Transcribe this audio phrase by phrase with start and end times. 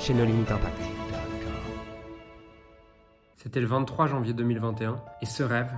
[0.00, 0.80] chez No Impact.
[3.36, 5.70] C'était le 23 janvier 2021 et ce rêve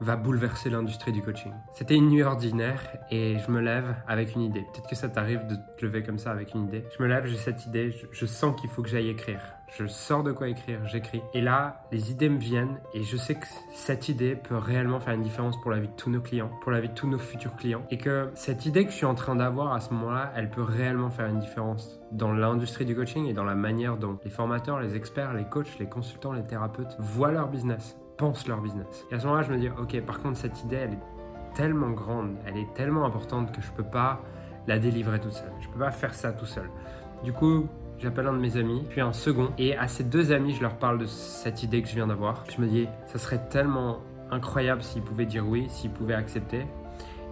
[0.00, 1.52] va bouleverser l'industrie du coaching.
[1.72, 2.80] C'était une nuit ordinaire
[3.10, 4.62] et je me lève avec une idée.
[4.72, 6.84] Peut-être que ça t'arrive de te lever comme ça avec une idée.
[6.96, 9.40] Je me lève, j'ai cette idée, je, sens qu'il faut que j'aille écrire.
[9.76, 11.22] Je sors de quoi écrire, j'écris.
[11.34, 15.14] Et là, les idées me viennent et je sais que cette idée peut réellement faire
[15.14, 17.18] une différence pour la vie de tous nos clients, pour la vie de tous nos
[17.18, 17.82] futurs clients.
[17.90, 20.62] Et que cette idée que je suis en train d'avoir à ce moment-là, elle peut
[20.62, 24.80] réellement faire une différence dans l'industrie du coaching et dans la manière dont les formateurs,
[24.80, 29.06] les experts, les coachs, les consultants, les thérapeutes voient leur business pensent leur business.
[29.10, 31.90] Et à ce moment-là, je me dis, ok, par contre, cette idée, elle est tellement
[31.90, 34.20] grande, elle est tellement importante que je peux pas
[34.66, 35.52] la délivrer toute seule.
[35.60, 36.68] Je peux pas faire ça tout seul.
[37.24, 37.66] Du coup,
[37.98, 40.74] j'appelle un de mes amis, puis un second, et à ces deux amis, je leur
[40.74, 42.44] parle de cette idée que je viens d'avoir.
[42.54, 46.66] Je me dis, ça serait tellement incroyable s'ils pouvaient dire oui, s'ils pouvaient accepter.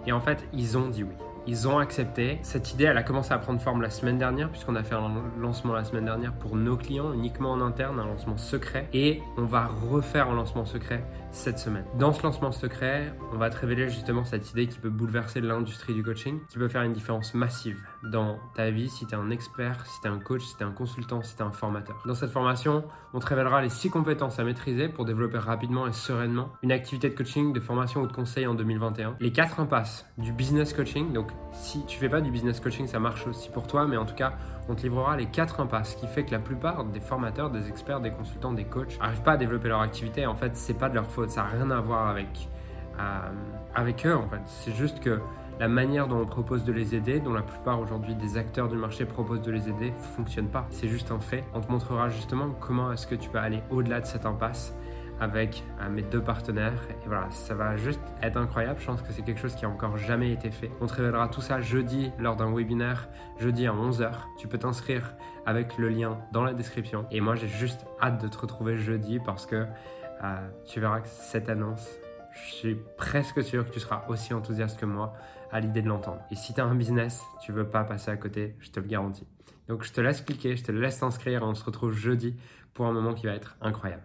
[0.06, 1.14] Et en fait, ils ont dit oui.
[1.48, 2.38] Ils ont accepté.
[2.42, 5.22] Cette idée, elle a commencé à prendre forme la semaine dernière, puisqu'on a fait un
[5.38, 8.88] lancement la semaine dernière pour nos clients, uniquement en interne, un lancement secret.
[8.92, 11.84] Et on va refaire un lancement secret cette semaine.
[11.98, 15.94] Dans ce lancement secret, on va te révéler justement cette idée qui peut bouleverser l'industrie
[15.94, 17.78] du coaching, qui peut faire une différence massive
[18.10, 20.62] dans ta vie si tu es un expert, si tu es un coach, si tu
[20.62, 22.02] es un consultant, si tu es un formateur.
[22.06, 25.92] Dans cette formation, on te révélera les six compétences à maîtriser pour développer rapidement et
[25.92, 29.16] sereinement une activité de coaching, de formation ou de conseil en 2021.
[29.20, 33.00] Les quatre impasses du business coaching, donc si tu fais pas du business coaching, ça
[33.00, 34.34] marche aussi pour toi, mais en tout cas,
[34.68, 37.68] on te livrera les quatre impasses, ce qui fait que la plupart des formateurs, des
[37.68, 40.26] experts, des consultants, des coachs n'arrivent pas à développer leur activité.
[40.26, 42.48] En fait, c'est pas de leur faute, ça n'a rien à voir avec,
[42.98, 43.18] euh,
[43.74, 44.16] avec eux.
[44.16, 45.20] En fait, c'est juste que
[45.58, 48.76] la manière dont on propose de les aider, dont la plupart aujourd'hui des acteurs du
[48.76, 50.66] marché proposent de les aider, fonctionne pas.
[50.70, 51.44] C'est juste un fait.
[51.54, 54.74] On te montrera justement comment est-ce que tu peux aller au-delà de cette impasse
[55.20, 56.80] avec euh, mes deux partenaires.
[56.90, 58.80] Et voilà, ça va juste être incroyable.
[58.80, 60.70] Je pense que c'est quelque chose qui a encore jamais été fait.
[60.80, 64.10] On te révélera tout ça jeudi lors d'un webinaire, jeudi à 11h.
[64.38, 65.14] Tu peux t'inscrire
[65.46, 67.06] avec le lien dans la description.
[67.10, 69.66] Et moi, j'ai juste hâte de te retrouver jeudi parce que
[70.24, 71.88] euh, tu verras que cette annonce,
[72.44, 75.14] je suis presque sûr que tu seras aussi enthousiaste que moi
[75.50, 76.20] à l'idée de l'entendre.
[76.30, 79.26] Et si tu un business, tu veux pas passer à côté, je te le garantis.
[79.68, 82.36] Donc je te laisse cliquer, je te laisse t'inscrire on se retrouve jeudi
[82.74, 83.94] pour un moment qui va être incroyable.